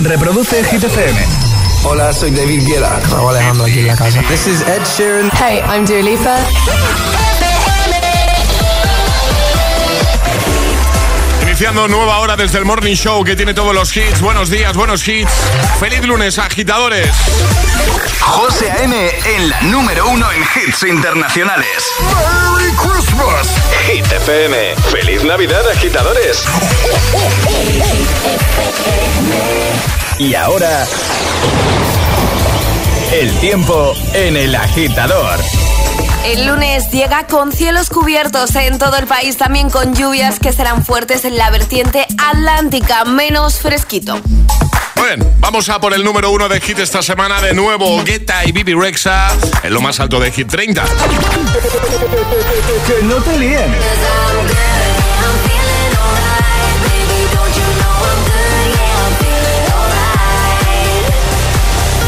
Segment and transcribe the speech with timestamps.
[0.00, 1.26] Reproduce Hit FM.
[1.84, 3.00] Hola, soy David Guetta.
[3.02, 4.20] Estaba Alejandro aquí en la casa.
[4.28, 5.30] This is Ed Sheeran.
[5.32, 6.38] Hey, I'm Dua Lipa.
[11.42, 14.20] Iniciando nueva hora desde el Morning Show que tiene todos los hits.
[14.20, 15.32] Buenos días, buenos hits.
[15.80, 17.10] Feliz lunes, agitadores.
[18.20, 19.10] José A.M.
[19.24, 21.92] en la número uno en hits internacionales.
[22.00, 23.54] ¡Merry Christmas!
[23.86, 24.76] Hit FM.
[24.90, 26.44] ¡Feliz Navidad, agitadores!
[30.18, 30.86] Y ahora...
[33.12, 35.38] El tiempo en el agitador.
[36.24, 40.84] El lunes llega con cielos cubiertos en todo el país, también con lluvias que serán
[40.84, 44.20] fuertes en la vertiente atlántica, menos fresquito.
[44.98, 47.40] Bueno, vamos a por el número uno de hit esta semana.
[47.40, 49.28] De nuevo, Guetta y Bibi Rexa
[49.62, 50.84] en lo más alto de Hit 30.
[52.86, 53.74] que no te líen.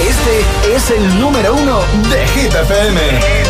[0.02, 3.49] Este es el número uno de Hit FM.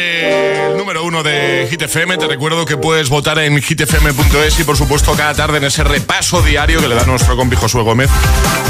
[0.00, 2.16] El número uno de Hit FM.
[2.16, 6.42] Te recuerdo que puedes votar en hitfm.es y por supuesto cada tarde en ese repaso
[6.42, 8.10] diario que le da nuestro compi Josué Gómez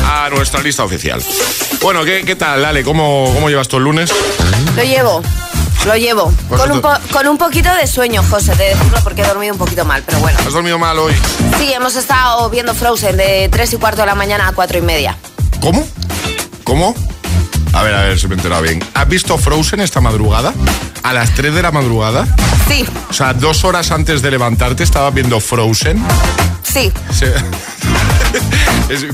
[0.05, 1.23] a nuestra lista oficial.
[1.81, 2.83] Bueno, ¿qué, tal, Ale?
[2.83, 4.13] ¿Cómo, ¿Cómo llevas tú el lunes?
[4.77, 5.23] Lo llevo.
[5.87, 6.33] Lo llevo.
[6.49, 9.85] Con un, con un, poquito de sueño, José, de decirlo porque he dormido un poquito
[9.85, 10.39] mal, pero bueno.
[10.47, 11.15] ¿Has dormido mal hoy?
[11.59, 14.83] Sí, hemos estado viendo Frozen de 3 y cuarto de la mañana a 4 y
[14.83, 15.17] media.
[15.61, 15.87] ¿Cómo?
[16.65, 16.95] ¿Cómo?
[17.73, 18.83] A ver, a ver si me he enterado bien.
[18.95, 20.53] ¿Has visto Frozen esta madrugada?
[21.03, 22.27] ¿A las 3 de la madrugada?
[22.69, 22.85] Sí.
[23.09, 26.03] O sea, dos horas antes de levantarte estabas viendo Frozen.
[26.63, 26.93] Sí.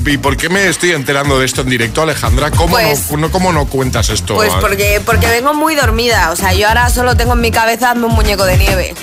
[0.07, 2.51] ¿Y por qué me estoy enterando de esto en directo, Alejandra?
[2.51, 4.35] ¿Cómo, no, pues- no cuentas esto?
[4.35, 6.31] Pues porque, porque vengo muy dormida.
[6.31, 8.95] O sea, yo ahora solo tengo en mi cabeza un muñeco de nieve.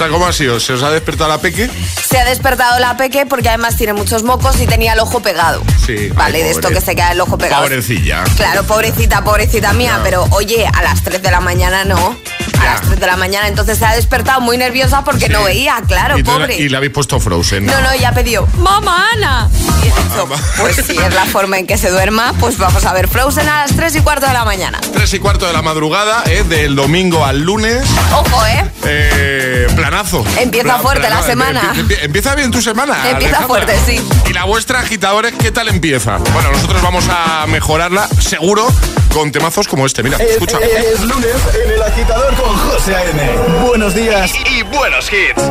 [0.00, 0.58] Sea, ¿cómo ha sido?
[0.58, 1.68] ¿Se os ha despertado la peque?
[2.08, 5.62] Se ha despertado la peque porque además tiene muchos mocos y tenía el ojo pegado.
[5.84, 6.08] Sí.
[6.14, 7.62] Vale, de esto que se queda el ojo pegado.
[7.64, 8.24] Pobrecilla.
[8.36, 12.16] Claro, pobrecita, pobrecita mía, pero oye, a las 3 de la mañana no.
[12.60, 13.48] A las 3 de la mañana.
[13.48, 16.56] Entonces se ha despertado muy nerviosa porque no veía, claro, y, pobre.
[16.56, 17.66] y le habéis puesto Frozen.
[17.66, 19.48] No, no, ya pidió, mamá Ana.
[19.82, 20.28] Y he dicho,
[20.58, 23.62] pues si es la forma en que se duerma, pues vamos a ver Frozen a
[23.62, 24.78] las 3 y cuarto de la mañana.
[24.92, 26.44] Tres y cuarto de la madrugada, ¿eh?
[26.48, 27.82] del domingo al lunes.
[28.14, 28.64] Ojo, ¿eh?
[28.84, 30.24] Eh, planazo.
[30.38, 31.72] Empieza fuerte la semana.
[31.74, 32.94] empie- empie- empieza bien tu semana.
[33.10, 33.46] Empieza Alejandra.
[33.46, 34.00] fuerte, sí.
[34.28, 36.18] ¿Y la vuestra, agitadores, qué tal empieza?
[36.32, 38.66] Bueno, nosotros vamos a mejorarla, seguro,
[39.12, 40.02] con temazos como este.
[40.02, 40.58] Mira, Es, escucha.
[40.58, 41.34] es- es lunes
[41.64, 43.66] en el agitador con José A.M.
[43.66, 45.42] Buenos días y, y buenos hits.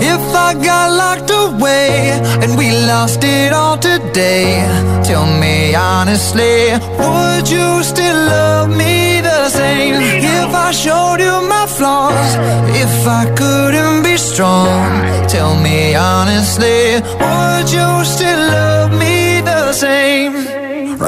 [0.00, 2.10] If I got locked away
[2.42, 4.64] and we lost it all today,
[5.02, 9.96] tell me honestly, would you still love me the same?
[10.00, 12.36] If I showed you my flaws,
[12.76, 18.75] if I couldn't be strong, tell me honestly, would you still love me the same?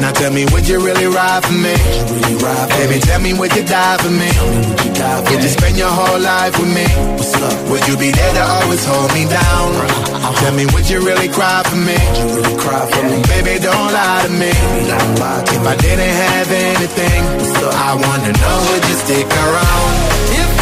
[0.00, 1.76] Now tell me, would you really ride for me?
[2.80, 4.30] Baby, tell me, would you die for me?
[5.28, 6.86] Would you spend your whole life with me?
[7.16, 7.68] What's up?
[7.68, 9.68] Would you be there to always hold me down?
[10.40, 11.98] Tell me, would you really cry for me?
[13.28, 14.48] Baby, don't lie to me.
[14.48, 17.20] If I didn't have anything,
[17.68, 19.92] I wanna know, would you stick around?
[20.32, 20.59] If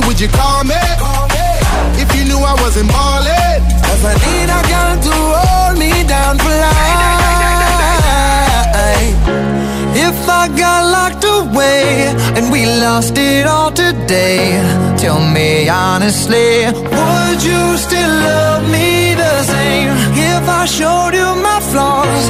[0.00, 0.74] me, would you call me?
[2.02, 6.34] If you knew I wasn't ballin', cause I need a girl to hold me down
[6.42, 7.06] for life.
[10.08, 14.60] If I got locked away and we lost it all today,
[14.98, 16.66] tell me honestly,
[16.98, 19.92] would you still love me the same?
[20.32, 22.24] If I showed you my flaws,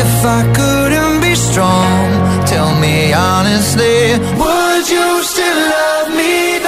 [0.00, 2.06] if I couldn't be strong,
[2.46, 3.98] tell me honestly,
[4.42, 6.59] would you still love me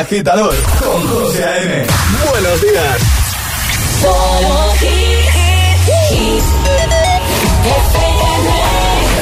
[0.00, 1.86] agitador con José A.M.
[2.30, 2.96] Buenos días.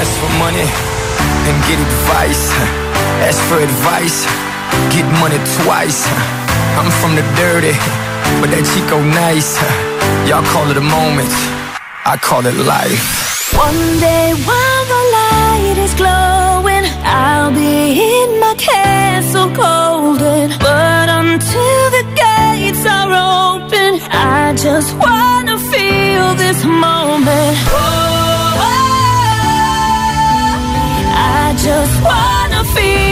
[0.00, 0.66] Ask for money
[1.48, 2.44] and get advice.
[3.26, 4.24] Ask for advice,
[4.94, 6.06] get money twice.
[6.78, 7.74] I'm from the dirty,
[8.40, 9.58] but that Chico nice.
[10.28, 11.32] Y'all call it a moment,
[12.06, 13.52] I call it life.
[13.56, 20.67] One day while the light is glowing, I'll be in my castle golden.
[21.40, 23.12] Until the gates are
[23.54, 27.56] open, I just wanna feel this moment.
[27.70, 28.58] Oh,
[31.14, 33.07] I just wanna feel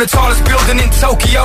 [0.00, 1.44] the tallest building in Tokyo.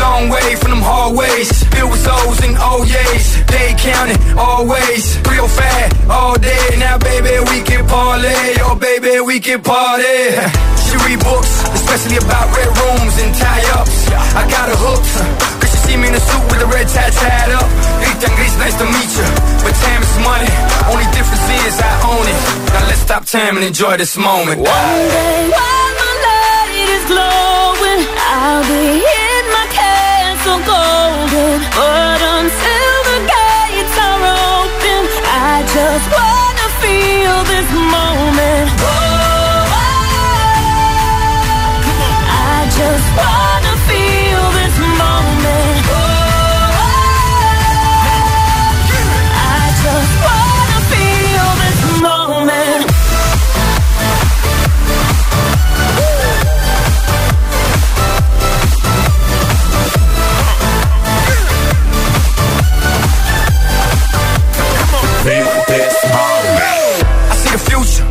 [0.00, 1.50] Long way from them hallways.
[1.74, 3.26] Filled with O's and oh O's.
[3.50, 5.18] They counting always.
[5.28, 6.78] Real fat all day.
[6.78, 8.56] Now, baby, we can parlay.
[8.64, 10.32] Oh, baby, we can party.
[10.86, 13.96] She read books, especially about red rooms and tie-ups.
[14.38, 15.12] I got her hooked.
[15.60, 17.68] Cause she see me in a suit with a red tie tied up.
[18.06, 19.28] Ethan Gris, nice to meet you.
[19.60, 20.50] But time is money.
[20.88, 22.38] Only difference is I own it.
[22.72, 24.62] Now let's stop time and enjoy this moment.
[24.62, 25.99] One day light is
[27.10, 28.02] glowing,
[28.38, 31.58] I'll be in my castle golden.
[31.78, 34.22] But until the gates are
[34.54, 38.68] open, I just wanna feel this moment.
[38.78, 39.62] Oh,
[42.54, 43.39] I just wanna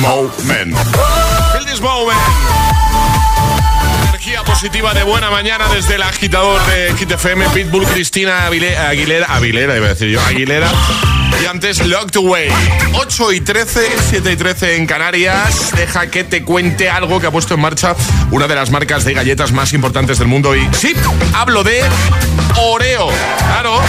[0.00, 0.76] moment.
[1.52, 1.80] Feel this.
[4.08, 9.76] Energía positiva de buena mañana desde el agitador de Hit FM, Pitbull, Cristina Aguilera, Aguilera,
[9.76, 10.68] iba a decir yo, Aguilera.
[11.42, 12.48] Y antes Locked Away.
[12.94, 13.80] 8 y 13,
[14.10, 15.72] 7 y 13 en Canarias.
[15.74, 17.94] Deja que te cuente algo que ha puesto en marcha
[18.30, 20.54] una de las marcas de galletas más importantes del mundo.
[20.54, 20.94] Y sí,
[21.32, 21.82] hablo de
[22.58, 23.08] Oreo.
[23.38, 23.80] Claro.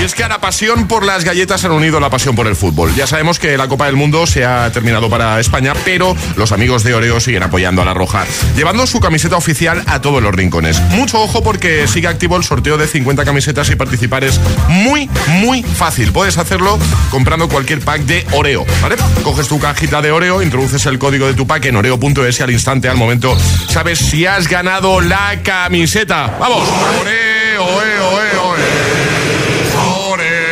[0.00, 2.56] Y es que a la pasión por las galletas han unido la pasión por el
[2.56, 2.94] fútbol.
[2.94, 6.84] Ya sabemos que la Copa del Mundo se ha terminado para España, pero los amigos
[6.84, 8.24] de Oreo siguen apoyando a la Roja,
[8.56, 10.80] llevando su camiseta oficial a todos los rincones.
[10.90, 15.62] Mucho ojo porque sigue activo el sorteo de 50 camisetas y participar es muy, muy
[15.62, 16.12] fácil.
[16.12, 16.78] Puedes hacerlo
[17.10, 18.96] comprando cualquier pack de Oreo, ¿vale?
[19.22, 22.88] Coges tu cajita de Oreo, introduces el código de tu pack en oreo.es al instante,
[22.88, 23.36] al momento,
[23.68, 26.36] sabes si has ganado la camiseta.
[26.38, 26.68] ¡Vamos!
[27.00, 30.10] Oreo, Oreo, Oreo, Oreo.
[30.12, 30.50] Ore.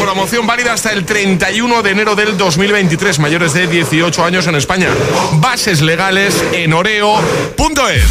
[0.00, 3.18] Promoción válida hasta el 31 de enero del 2023.
[3.18, 4.88] Mayores de 18 años en España.
[5.34, 8.04] Bases legales en oreo.es.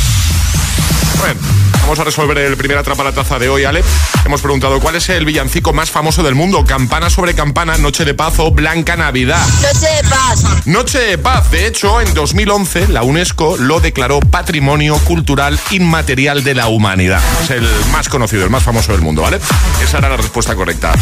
[1.19, 1.39] Bueno,
[1.83, 3.83] vamos a resolver el primer atrapa la taza de hoy, Ale.
[4.25, 6.65] Hemos preguntado cuál es el villancico más famoso del mundo.
[6.65, 9.45] Campana sobre campana, Noche de Paz o Blanca Navidad.
[9.61, 10.43] Noche de paz.
[10.65, 11.51] Noche de Paz.
[11.51, 17.21] De hecho, en 2011 la UNESCO lo declaró Patrimonio Cultural Inmaterial de la Humanidad.
[17.43, 19.39] Es el más conocido, el más famoso del mundo, ¿vale?
[19.83, 20.93] Esa era la respuesta correcta.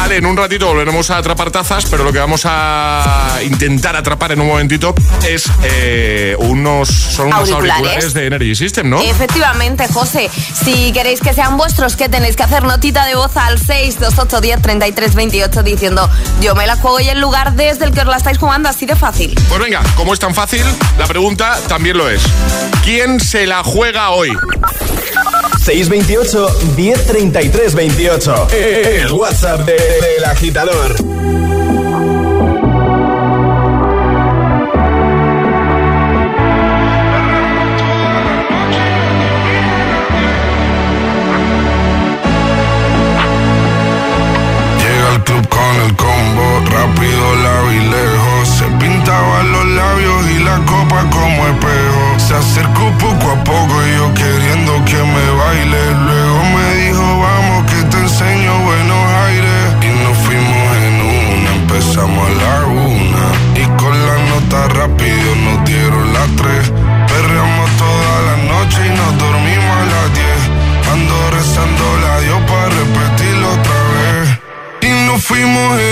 [0.00, 4.32] Ale, en un ratito volveremos a atrapar tazas, pero lo que vamos a intentar atrapar
[4.32, 4.94] en un momentito
[5.28, 7.72] es eh, unos, son unos Auriculares.
[7.76, 9.00] auriculares de Energy System, ¿no?
[9.00, 10.30] Efectivamente, José.
[10.64, 12.62] Si queréis que sean vuestros, ¿qué tenéis que hacer?
[12.62, 16.08] Notita de voz al 628 10 33 28 diciendo
[16.40, 18.86] yo me la juego y el lugar desde el que os la estáis jugando así
[18.86, 19.38] de fácil.
[19.48, 20.64] Pues venga, como es tan fácil,
[20.98, 22.22] la pregunta también lo es.
[22.82, 24.30] ¿Quién se la juega hoy?
[25.64, 28.48] 628 1033 28.
[28.52, 30.94] El WhatsApp de- del agitador.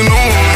[0.09, 0.48] know.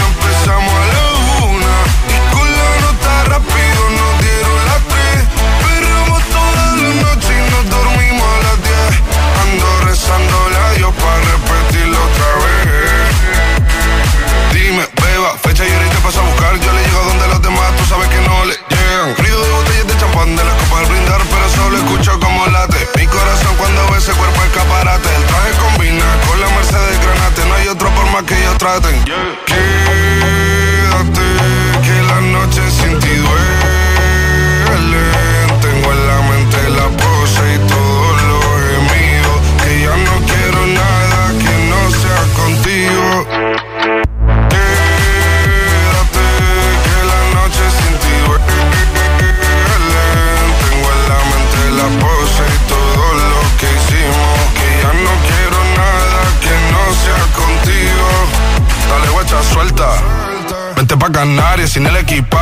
[28.63, 28.95] contraten.
[29.07, 29.52] Yeah.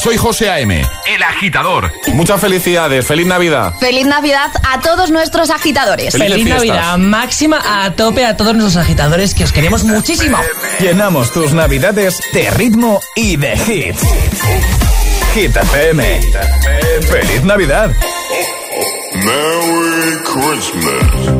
[0.00, 1.92] soy José A.M., el agitador.
[2.14, 3.74] Muchas felicidades, feliz Navidad.
[3.78, 6.16] Feliz Navidad a todos nuestros agitadores.
[6.16, 6.46] Feliz.
[6.46, 10.38] Navidad máxima a tope a todos nuestros agitadores que os queremos muchísimo.
[10.80, 14.02] Llenamos tus navidades de ritmo y de hits.
[15.34, 16.20] Hit FM.
[17.02, 17.90] ¡Feliz Navidad!
[19.14, 21.39] Merry Christmas.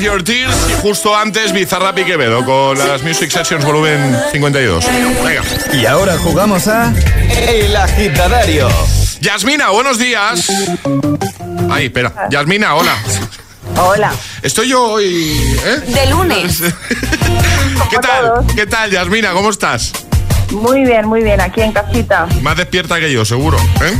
[0.00, 4.84] Your Tears y justo antes Bizarrap y Quevedo con las Music Sessions volumen 52.
[5.22, 5.42] Venga.
[5.74, 6.92] Y ahora jugamos a
[7.48, 8.68] El Agitadario.
[9.20, 10.46] Yasmina, buenos días.
[11.70, 12.28] Ay, espera.
[12.30, 12.96] Yasmina, hola.
[13.76, 14.12] Hola.
[14.42, 15.36] Estoy yo hoy.
[15.66, 15.80] ¿eh?
[15.86, 16.60] De lunes.
[17.90, 18.32] ¿Qué tal?
[18.54, 19.32] ¿Qué tal, Yasmina?
[19.32, 19.92] ¿Cómo estás?
[20.50, 22.26] Muy bien, muy bien, aquí en casita.
[22.40, 23.58] Más despierta que yo, seguro.
[23.82, 23.94] ¿eh?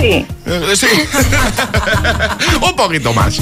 [0.00, 0.26] Sí.
[0.48, 0.86] Eh, sí.
[2.62, 3.38] Un poquito más.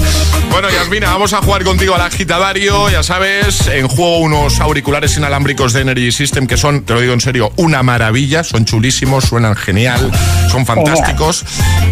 [0.50, 2.90] Bueno, Yasmina, vamos a jugar contigo al agitadario.
[2.90, 7.12] Ya sabes, en juego unos auriculares inalámbricos de Energy System que son, te lo digo
[7.12, 8.42] en serio, una maravilla.
[8.44, 10.10] Son chulísimos, suenan genial,
[10.50, 11.44] son fantásticos.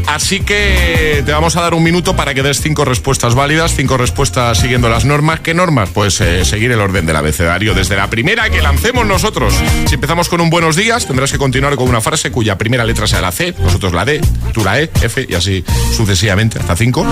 [0.07, 3.97] Así que te vamos a dar un minuto para que des cinco respuestas válidas, cinco
[3.97, 5.41] respuestas siguiendo las normas.
[5.41, 5.91] ¿Qué normas?
[5.93, 9.55] Pues eh, seguir el orden del abecedario desde la primera que lancemos nosotros.
[9.87, 13.07] Si empezamos con un buenos días, tendrás que continuar con una frase cuya primera letra
[13.07, 14.21] sea la C, nosotros la D,
[14.53, 15.65] tú la E, F y así
[15.97, 17.07] sucesivamente hasta cinco.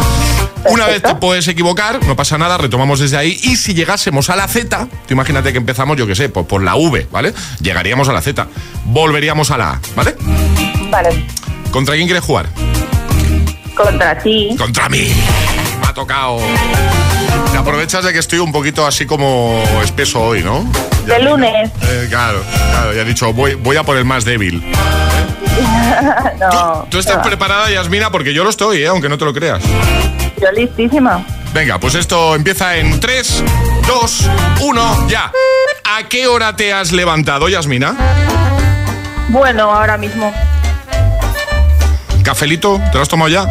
[0.68, 3.38] Una vez te puedes equivocar, no pasa nada, retomamos desde ahí.
[3.42, 6.62] Y si llegásemos a la Z, tú imagínate que empezamos, yo qué sé, por, por
[6.62, 7.34] la V, ¿vale?
[7.60, 8.46] Llegaríamos a la Z,
[8.86, 10.16] volveríamos a la A, ¿vale?
[10.90, 11.24] Vale.
[11.70, 12.48] ¿Contra quién quieres jugar?
[13.74, 14.54] Contra ti.
[14.58, 15.08] Contra mí.
[15.92, 16.38] Ha tocado.
[17.52, 20.64] Te aprovechas de que estoy un poquito así como espeso hoy, ¿no?
[21.04, 21.70] De lunes.
[21.82, 24.64] Eh, claro, claro, ya he dicho, voy, voy a por el más débil.
[26.40, 26.86] no.
[26.88, 27.22] ¿Tú estás no.
[27.22, 28.10] preparada, Yasmina?
[28.10, 28.86] Porque yo lo estoy, ¿eh?
[28.86, 29.62] aunque no te lo creas.
[30.40, 31.26] Yo listísima.
[31.52, 33.44] Venga, pues esto empieza en 3,
[33.86, 34.30] 2,
[34.62, 35.30] 1, ya.
[35.84, 37.94] ¿A qué hora te has levantado, Yasmina?
[39.28, 40.32] Bueno, ahora mismo.
[42.22, 42.80] ¿Cafelito?
[42.90, 43.46] ¿Te lo has tomado ya?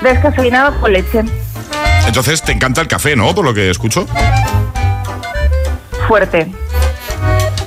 [0.00, 1.22] Descafeinado con leche.
[2.06, 3.34] Entonces te encanta el café, ¿no?
[3.34, 4.06] Por lo que escucho.
[6.08, 6.50] Fuerte.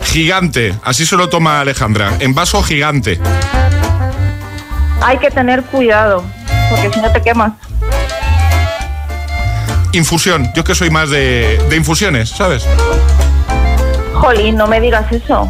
[0.03, 2.11] Gigante, así se lo toma Alejandra.
[2.19, 3.19] En vaso gigante.
[5.01, 6.23] Hay que tener cuidado,
[6.69, 7.53] porque si no te quemas.
[9.91, 12.65] Infusión, yo que soy más de, de infusiones, ¿sabes?
[14.13, 15.49] Jolín, no me digas eso.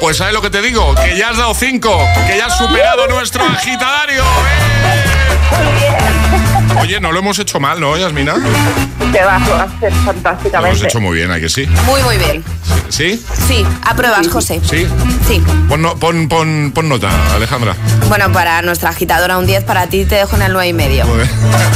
[0.00, 0.94] Pues ¿sabes lo que te digo?
[0.96, 4.22] Que ya has dado cinco, que ya has superado nuestro agitadario.
[4.22, 4.61] ¡eh!
[6.80, 8.34] Oye, no lo hemos hecho mal, ¿no, Yasmina?
[8.36, 10.84] Lo Te vas a hacer hemos fantásticamente.
[10.86, 11.66] hecho muy bien, ¿a que sí?
[11.86, 12.42] Muy, muy bien.
[12.88, 13.22] ¿Sí?
[13.46, 14.60] Sí, apruebas, José.
[14.64, 14.86] ¿Sí?
[15.26, 15.42] Sí.
[15.68, 17.74] Pon, no- pon, pon, pon nota, Alejandra.
[18.08, 21.04] Bueno, para nuestra agitadora un 10, para ti te dejo en el 9 y medio.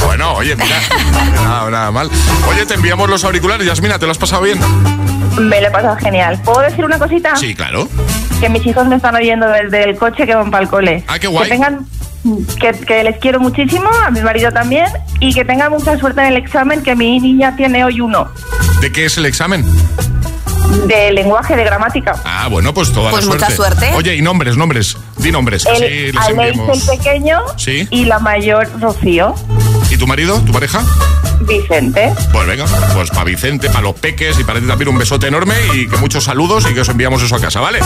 [0.05, 0.75] Bueno, oye, mira,
[1.43, 2.09] nada, nada mal.
[2.49, 4.57] Oye, te enviamos los auriculares, Yasmina, ¿te lo has pasado bien?
[5.37, 6.41] Me lo he pasado genial.
[6.43, 7.35] ¿Puedo decir una cosita?
[7.35, 7.87] Sí, claro.
[8.39, 11.03] Que mis hijos me están oyendo desde el coche que van para el cole.
[11.07, 11.45] Ah, qué guay.
[11.45, 11.85] Que tengan...
[12.59, 14.87] Que, que les quiero muchísimo, a mi marido también,
[15.19, 18.27] y que tengan mucha suerte en el examen, que mi niña tiene hoy uno,
[18.81, 19.65] ¿De qué es el examen?
[20.87, 22.15] De lenguaje, de gramática.
[22.23, 23.75] Ah, bueno, pues toda Pues la mucha suerte.
[23.87, 23.95] suerte.
[23.97, 24.97] Oye, y nombres, nombres.
[25.17, 25.65] Di nombres.
[25.65, 26.77] Así El, les Aleix enviamos.
[26.89, 27.87] el pequeño Sí.
[27.91, 29.35] y la mayor Rocío,
[29.89, 30.81] ¿Y tu marido, tu pareja?
[31.41, 32.13] Vicente.
[32.33, 35.53] Pues venga, pues para Vicente, para los peques y para ti también un besote enorme
[35.73, 37.79] y que muchos saludos y que os enviamos eso a casa, ¿vale?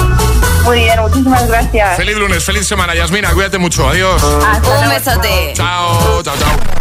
[0.63, 1.98] Muy bien, muchísimas gracias.
[1.98, 4.24] Feliz lunes, feliz semana, Yasmina, cuídate mucho, adiós.
[4.24, 5.54] Hasta Un besote.
[5.54, 6.81] Chao, chao, chao.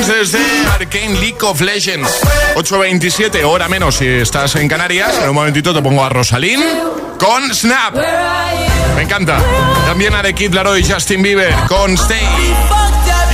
[0.00, 2.08] Imagine Dragons desde Arcane League of Legends.
[2.54, 5.18] 8.27, hora menos si estás en Canarias.
[5.22, 6.60] En un momentito te pongo a Rosalín
[7.18, 7.96] con Snap.
[8.96, 9.38] Me encanta.
[9.86, 12.26] También a The Kid Laroi y Justin Bieber con Stay.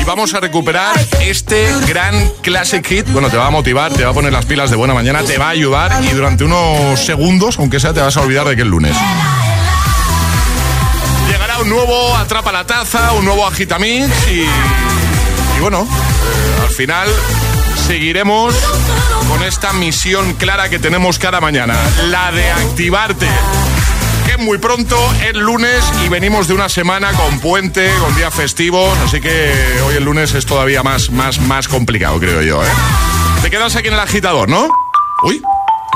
[0.00, 3.08] Y vamos a recuperar este gran classic hit.
[3.10, 5.38] Bueno, te va a motivar, te va a poner las pilas de buena mañana, te
[5.38, 8.62] va a ayudar y durante unos segundos, aunque sea, te vas a olvidar de que
[8.62, 8.96] es lunes.
[11.28, 16.15] Llegará un nuevo Atrapa la Taza, un nuevo Agitamix y, y bueno, eh,
[16.62, 17.08] al final
[17.86, 18.54] seguiremos
[19.28, 21.76] con esta misión clara que tenemos cada mañana,
[22.08, 23.28] la de activarte.
[24.26, 28.96] Que muy pronto es lunes y venimos de una semana con puente, con días festivos,
[28.98, 29.52] así que
[29.86, 32.64] hoy el lunes es todavía más, más, más complicado, creo yo.
[32.64, 32.68] ¿eh?
[33.42, 34.68] Te quedas aquí en el agitador, ¿no?
[35.22, 35.42] Uy,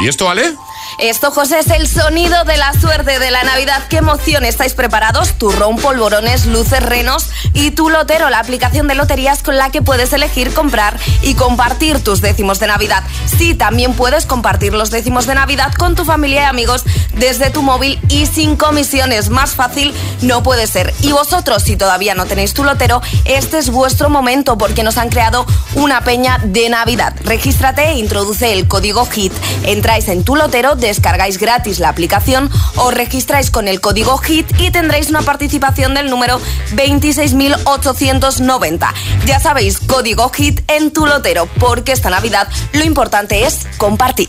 [0.00, 0.54] ¿y esto vale?
[0.98, 3.82] Esto, José, es el sonido de la suerte de la Navidad.
[3.88, 5.32] ¿Qué emoción estáis preparados?
[5.38, 10.12] Turrón, polvorones, luces, renos y tu lotero, la aplicación de loterías con la que puedes
[10.12, 13.02] elegir comprar y compartir tus décimos de Navidad.
[13.38, 17.62] Sí, también puedes compartir los décimos de Navidad con tu familia y amigos desde tu
[17.62, 19.30] móvil y sin comisiones.
[19.30, 20.92] Más fácil no puede ser.
[21.00, 25.08] Y vosotros, si todavía no tenéis tu lotero, este es vuestro momento porque nos han
[25.08, 27.14] creado una peña de Navidad.
[27.24, 29.32] Regístrate e introduce el código HIT.
[29.64, 34.70] Entráis en tu lotero, descargáis gratis la aplicación, os registráis con el código HIT y
[34.70, 36.40] tendréis una participación del número
[36.74, 38.92] 26.890.
[39.26, 44.28] Ya sabéis, código HIT en tu lotero, porque esta Navidad lo importante es compartir.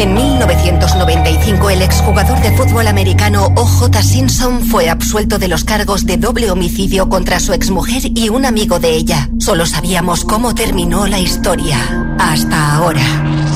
[0.00, 4.02] En 1995, el exjugador de fútbol americano O.J.
[4.02, 8.78] Simpson fue absuelto de los cargos de doble homicidio contra su exmujer y un amigo
[8.78, 9.28] de ella.
[9.38, 11.76] Solo sabíamos cómo terminó la historia.
[12.18, 13.02] Hasta ahora.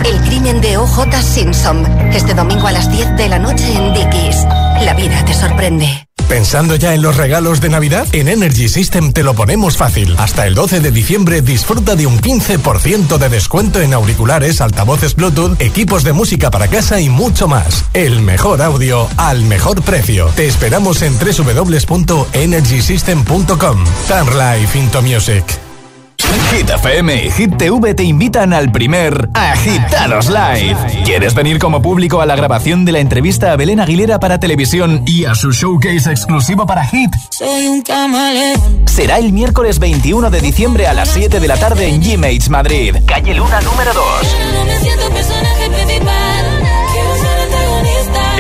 [0.05, 1.23] El crimen de O.J.
[1.23, 1.87] Simpson.
[2.13, 4.45] Este domingo a las 10 de la noche en Dickies.
[4.85, 6.09] La vida te sorprende.
[6.29, 8.07] ¿Pensando ya en los regalos de Navidad?
[8.13, 10.15] En Energy System te lo ponemos fácil.
[10.19, 15.61] Hasta el 12 de diciembre disfruta de un 15% de descuento en auriculares, altavoces Bluetooth,
[15.61, 17.85] equipos de música para casa y mucho más.
[17.93, 20.27] El mejor audio al mejor precio.
[20.35, 23.85] Te esperamos en www.energysystem.com.
[24.09, 25.64] Turn life into music.
[26.51, 30.77] Hit FM y Hit TV te invitan al primer Agitados Live.
[31.05, 35.03] ¿Quieres venir como público a la grabación de la entrevista a Belén Aguilera para televisión
[35.07, 37.11] y a su showcase exclusivo para Hit?
[37.31, 38.83] Soy un camaleón.
[38.87, 42.97] Será el miércoles 21 de diciembre a las 7 de la tarde en G-Mates Madrid,
[43.07, 44.05] calle Luna número 2.
[44.55, 46.64] No me siento personaje principal.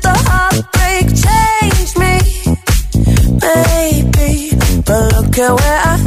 [5.41, 6.00] care where I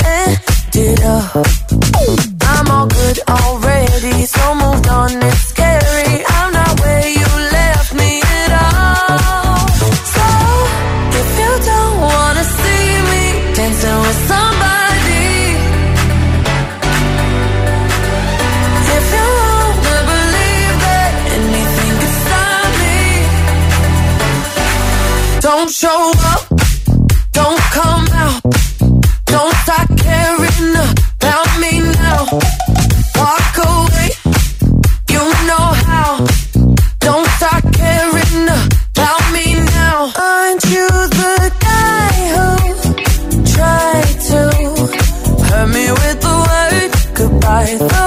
[47.72, 48.03] worth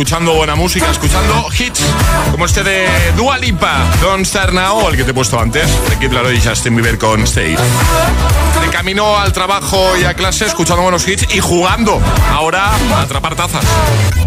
[0.00, 1.82] escuchando buena música, escuchando hits
[2.30, 2.88] como este de
[3.18, 6.40] Dua Lipa, Don't Start Now, el que te he puesto antes, de Kid Laroi y
[6.40, 7.54] Justin Bieber con Stay.
[8.70, 12.00] De camino al trabajo y a clase, escuchando buenos hits y jugando
[12.30, 13.64] ahora a atrapar tazas.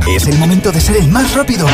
[0.05, 1.65] Es el momento de ser el más rápido.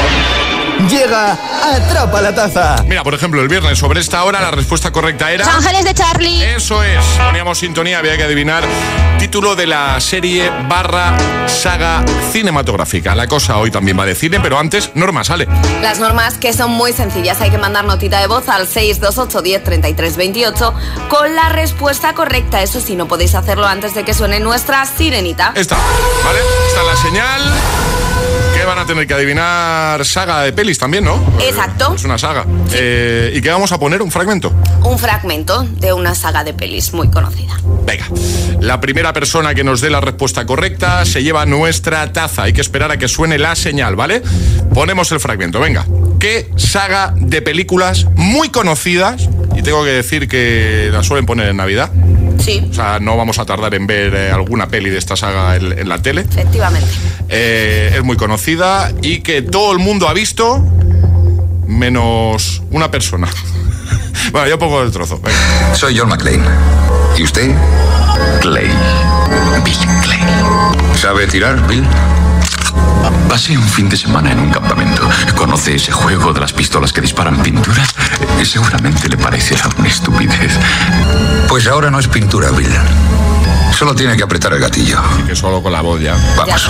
[0.88, 2.84] Llega Atrapa la Taza.
[2.88, 5.46] Mira, por ejemplo, el viernes sobre esta hora la respuesta correcta era...
[5.46, 6.44] Los Ángeles de Charlie.
[6.44, 7.04] Eso es.
[7.26, 8.64] Poníamos sintonía, había que adivinar
[9.20, 11.18] título de la serie barra
[11.48, 13.14] saga cinematográfica.
[13.16, 15.46] La cosa hoy también va de cine, pero antes, Norma, sale.
[15.82, 19.64] Las normas que son muy sencillas, hay que mandar notita de voz al 628 10
[19.66, 20.74] 33 28
[21.10, 22.59] con la respuesta correcta.
[22.62, 25.54] Eso sí, no podéis hacerlo antes de que suene nuestra sirenita.
[25.56, 25.78] Esta,
[26.26, 26.40] ¿vale?
[26.68, 27.42] Esta es la señal.
[28.54, 31.24] Que van a tener que adivinar saga de pelis también, ¿no?
[31.40, 31.94] Exacto.
[31.96, 32.46] Es una saga.
[32.74, 34.02] Eh, ¿Y qué vamos a poner?
[34.02, 34.52] ¿Un fragmento?
[34.84, 37.58] Un fragmento de una saga de pelis muy conocida.
[37.86, 38.08] Venga,
[38.60, 42.44] la primera persona que nos dé la respuesta correcta se lleva nuestra taza.
[42.44, 44.22] Hay que esperar a que suene la señal, ¿vale?
[44.74, 45.86] Ponemos el fragmento, venga.
[46.20, 51.58] ¿Qué saga de películas muy conocidas, y tengo que decir que la suelen poner en
[51.58, 51.90] Navidad?
[52.40, 52.66] Sí.
[52.70, 55.78] O sea, no vamos a tardar en ver eh, alguna peli de esta saga en,
[55.78, 56.22] en la tele.
[56.22, 56.90] Efectivamente.
[57.28, 60.64] Eh, es muy conocida y que todo el mundo ha visto,
[61.68, 63.28] menos una persona.
[64.32, 65.20] bueno, yo pongo el trozo.
[65.20, 65.76] venga.
[65.76, 66.44] Soy John McClane.
[67.18, 67.52] ¿Y usted?
[68.42, 68.70] Clay.
[69.64, 70.20] Bill Clay.
[70.96, 71.84] ¿Sabe tirar, Bill?
[73.28, 75.08] Pasé un fin de semana en un campamento.
[75.36, 77.84] ¿Conoce ese juego de las pistolas que disparan pintura?
[78.40, 80.58] Eh, Seguramente le parecerá una estupidez.
[81.48, 82.68] Pues ahora no es pintura, Bill.
[83.78, 85.00] Solo tiene que apretar el gatillo.
[85.28, 86.16] Que solo con la voz ya.
[86.36, 86.70] Vamos.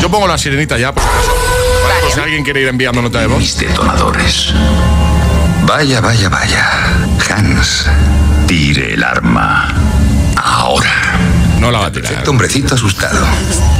[0.00, 1.32] Yo pongo la sirenita ya, por si acaso.
[1.82, 3.38] Vale, por si alguien quiere ir enviando nota de voz.
[3.38, 4.52] Mis detonadores.
[5.66, 6.70] Vaya, vaya, vaya.
[7.34, 7.86] Hans,
[8.46, 9.68] tire el arma.
[10.36, 10.92] Ahora.
[11.60, 12.26] No la va a tirar.
[12.28, 13.20] Hombrecito asustado.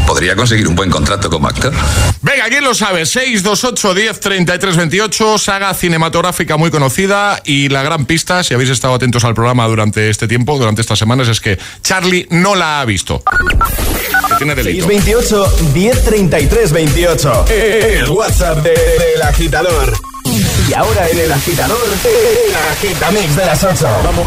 [0.06, 1.72] ¿Podría conseguir un buen contrato como actor?
[2.20, 3.06] Venga, ¿quién lo sabe?
[3.06, 8.94] 628 10 33 28, saga cinematográfica muy conocida y la gran pista, si habéis estado
[8.94, 12.84] atentos al programa durante este tiempo, durante estas semanas, es que Charlie no la ha
[12.84, 13.22] visto.
[14.28, 14.86] Que tiene delito.
[14.86, 17.44] 628 1033 28.
[17.48, 18.70] El WhatsApp de-
[19.14, 19.92] del agitador.
[20.68, 23.88] Y ahora en el agitador, el agitamix de las 8.
[24.04, 24.26] Vamos.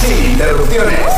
[0.00, 1.14] Sin interrupciones.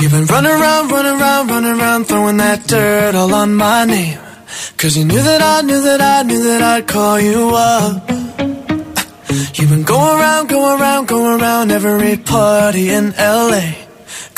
[0.00, 4.18] You've been running around, running around, running around, throwing that dirt all on my name.
[4.76, 8.10] Cause you knew that I knew that I knew that I'd call you up.
[9.54, 13.89] You've been going around, going around, going around every party in LA.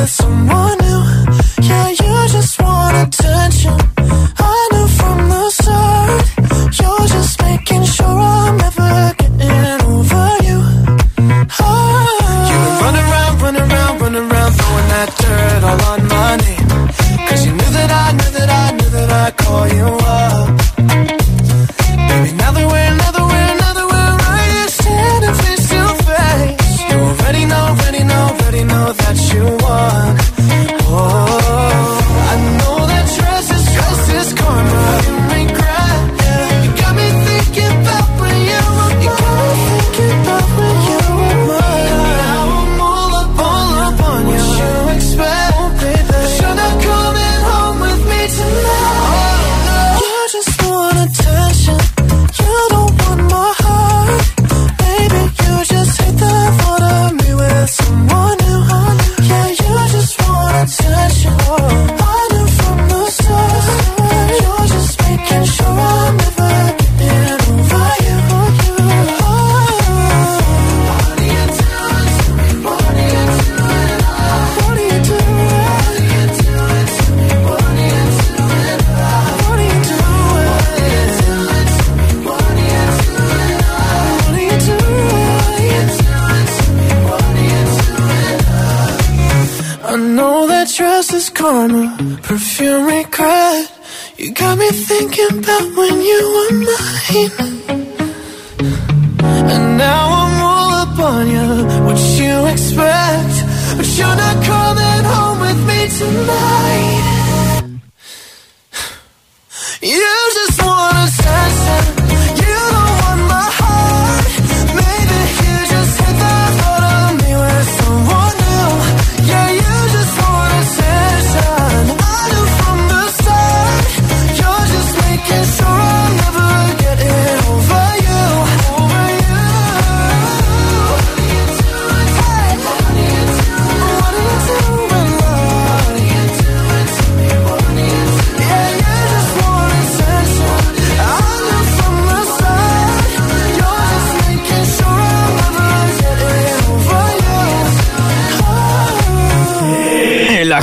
[0.00, 1.02] with someone new.
[1.68, 3.76] Yeah, you just want attention.
[4.38, 6.24] I knew from the start.
[6.78, 8.90] You're just making sure I'm never
[9.20, 10.58] getting over you.
[12.50, 12.84] You've been ah.
[12.84, 16.68] running around, running around, running around, throwing that dirt all on my name.
[17.28, 19.88] Cause you knew that I knew that I knew that I'd call you
[20.18, 20.79] up.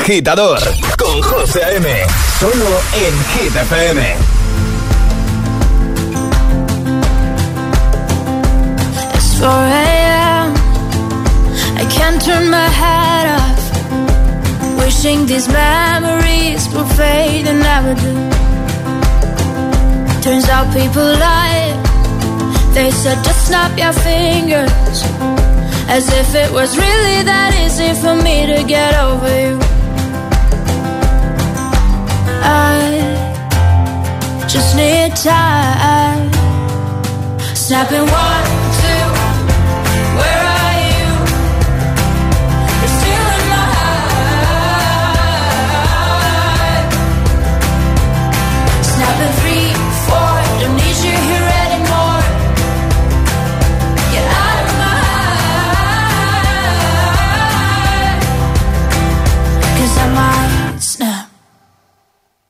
[0.08, 0.60] Agitador
[0.98, 1.86] con José A.M.
[2.40, 4.02] Solo en Hit FM.
[9.16, 10.54] It's 4 a.m.
[11.76, 14.80] I can't turn my head off.
[14.80, 18.14] Wishing these memories will fade and never do.
[20.22, 21.76] Turns out people lie.
[22.74, 25.04] They said just snap your fingers.
[25.90, 29.77] As if it was really that easy for me to get over you.
[32.44, 32.80] I
[34.48, 36.32] just need time.
[37.56, 38.48] Snapping one,
[38.82, 39.06] two.
[40.20, 41.08] Where are you?
[48.92, 49.68] Snapping three,
[50.06, 50.36] four.
[50.60, 51.47] Don't need you here.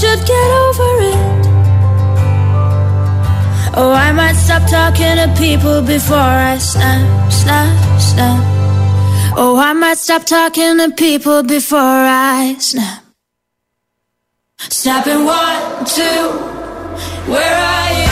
[0.00, 1.46] should get over it,
[3.76, 6.16] oh, I might stop talking to people before
[6.52, 8.44] I snap, snap, snap.
[9.36, 13.04] Oh, I might stop talking to people before I snap.
[14.70, 16.02] Snapping one, two,
[17.32, 18.09] where are you?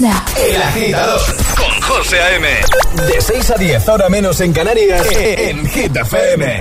[0.00, 0.28] Might snap.
[0.36, 1.20] El agitador
[1.56, 2.48] con José A.M.
[3.06, 6.60] De 6 a 10, ahora menos en Canarias, en Hit FM.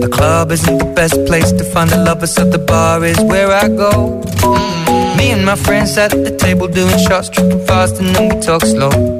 [0.00, 3.52] The club isn't the best place to find the lovers, so the bar is where
[3.52, 4.20] I go.
[4.42, 5.16] Mm.
[5.16, 8.62] Me and my friends at the table doing shots, tripping fast, and then we talk
[8.62, 9.19] slow.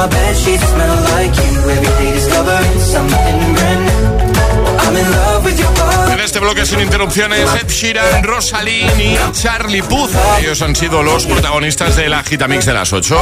[0.00, 1.70] And now my bed sheets smell like you.
[1.70, 4.30] Every day discovering something brand new.
[4.78, 6.12] I'm in love with your body.
[6.12, 7.48] En este bloque sin interrupciones.
[7.60, 10.10] Ed Sheeran, Rosalind y Charlie Puth.
[10.40, 13.20] Ellos han sido los protagonistas de la Gitamix de las 8.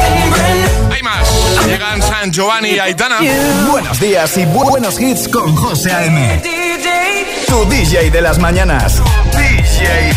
[0.93, 1.29] Hay más.
[1.66, 3.18] Llegan San Giovanni y Aitana.
[3.70, 6.43] Buenos días y buenos hits con José A.M.
[7.47, 9.03] Tu DJ de las mañanas.
[9.33, 10.12] DJ.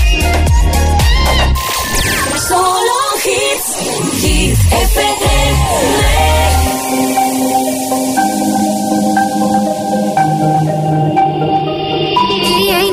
[4.24, 4.28] Y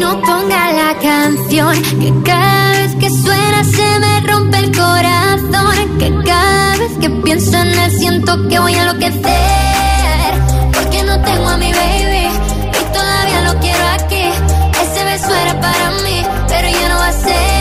[0.00, 5.98] no ponga la canción que cada vez que suena se me rompe el corazón.
[5.98, 10.32] Que cada vez que pienso en él siento que voy a enloquecer.
[10.72, 12.28] Porque no tengo a mi baby
[12.72, 14.22] y todavía lo quiero aquí.
[14.80, 17.57] Ese beso era para mí, pero ya no va a ser.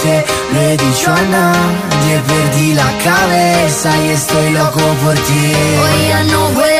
[0.00, 5.54] se noi diciamo andiamo e perdi la cabeza e sto loco por ti.
[5.80, 6.77] Hoy ya no voy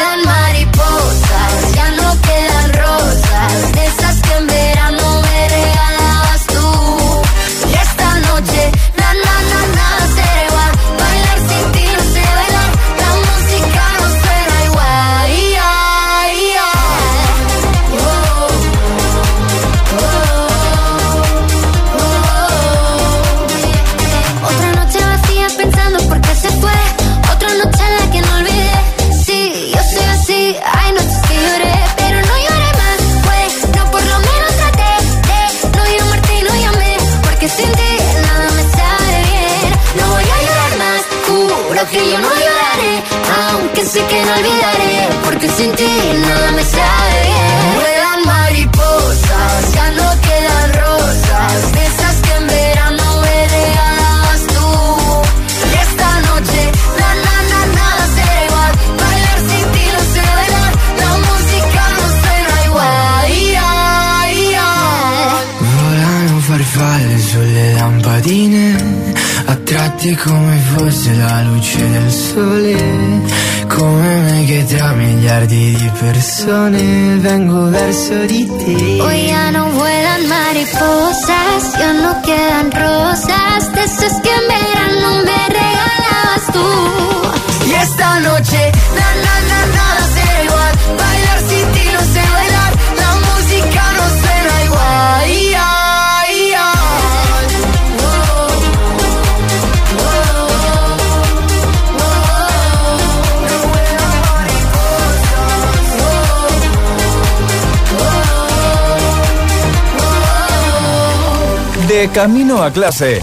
[112.22, 113.22] camino a clase.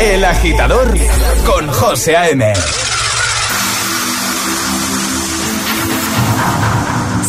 [0.00, 0.88] El agitador
[1.46, 2.52] con José A.M.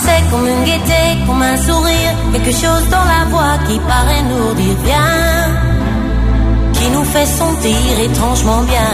[0.03, 4.55] C'est comme une gaieté, comme un sourire, quelque chose dans la voix qui paraît nous
[4.55, 5.11] dire bien,
[6.73, 8.93] qui nous fait sentir étrangement bien.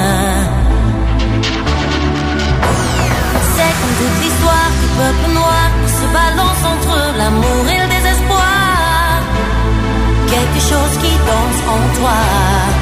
[3.55, 7.94] C'est comme toute l'histoire du peuple noir qui se balance entre l'amour et le
[10.55, 12.74] quelque chose qui danse en toi.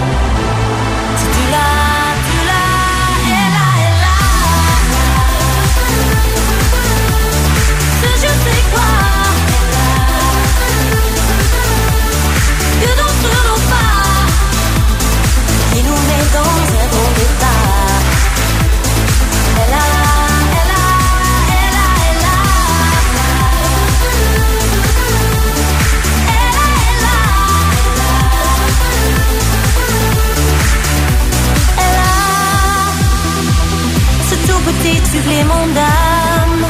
[35.13, 36.65] Supplément d'âme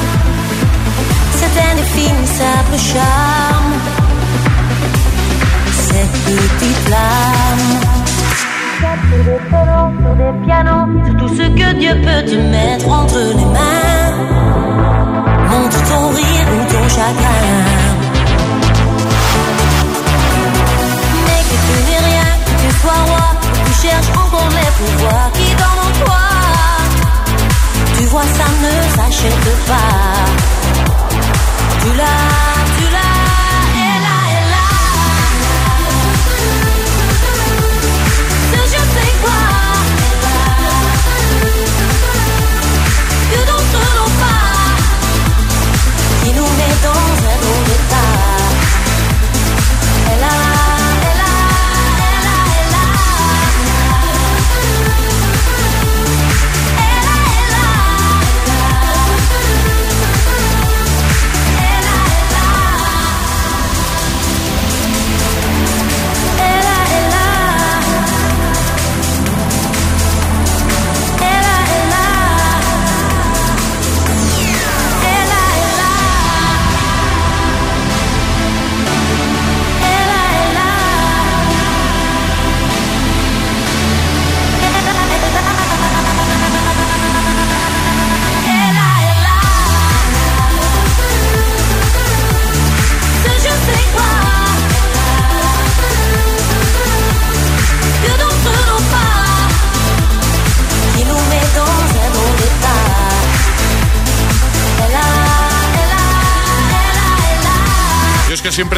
[1.38, 3.74] c'est indéfinissable charme,
[5.88, 7.68] cette petite flamme.
[8.80, 9.40] Sur des
[10.04, 14.12] sur des pianos, sur tout ce que Dieu peut te mettre entre les mains.
[15.50, 17.46] Montre ton rire ou ton chagrin.
[21.26, 25.32] Mais que tu n'es rien, que tu sois roi, que tu cherches encore les pouvoirs
[28.22, 30.26] ça ne s'achète pas.
[31.82, 33.20] Tu l'as, tu l'as,
[33.76, 34.70] elle a, elle a.
[38.52, 39.42] Ce je sais quoi.
[43.32, 44.46] Que d'entre nos pas
[46.24, 47.23] qui nous met dans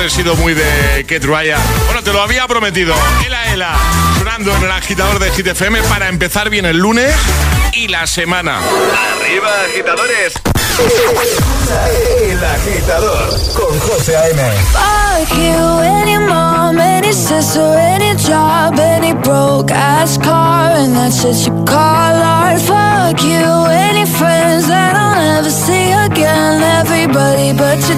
[0.05, 1.59] he sido muy de Kate Ryan.
[1.85, 2.93] Bueno, te lo había prometido.
[3.25, 3.75] Ela Ela,
[4.19, 7.15] sonando en el agitador de Hit FM para empezar bien el lunes
[7.73, 8.59] y la semana.
[8.59, 10.33] ¡Arriba, agitadores!
[12.29, 14.41] El agitador con José A.M.
[14.73, 21.47] Fuck you, any mom, any sister, any job, any broke ass car, and that's shit
[21.47, 22.61] you call art.
[22.61, 26.61] Fuck you, any friends that I'll never see again.
[26.61, 27.97] Everybody but your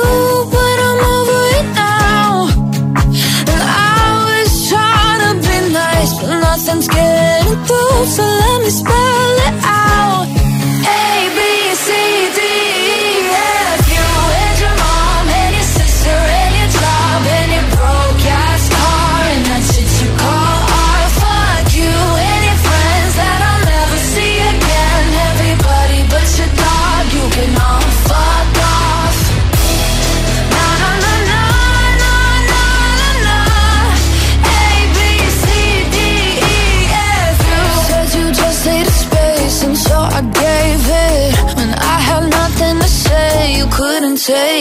[6.71, 7.10] and scared.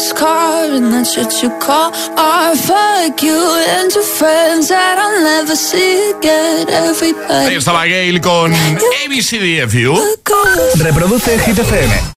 [0.00, 2.56] broke ass car and that shit you call art.
[2.58, 6.68] Fuck you and your friends that I'll never see again.
[6.68, 7.48] Everybody.
[7.48, 8.52] Ahí estaba Gail con
[9.04, 9.94] ABCDFU.
[10.82, 12.12] Reproduce Hit FM.